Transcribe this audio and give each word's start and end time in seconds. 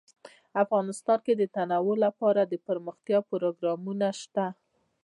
افغانستان 0.63 1.19
کې 1.25 1.33
د 1.37 1.43
تنوع 1.55 1.95
لپاره 2.05 2.41
دپرمختیا 2.53 3.19
پروګرامونه 3.31 4.07
شته. 4.21 4.45